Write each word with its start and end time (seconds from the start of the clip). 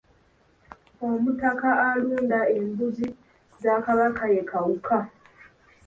Omutaka 1.07 1.69
alunda 1.87 2.39
embuzi 2.57 3.07
za 3.61 3.75
Kabaka 3.85 4.25
ye 4.33 4.41
Kawuka. 4.49 4.97